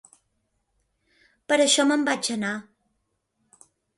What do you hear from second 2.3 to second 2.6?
anar.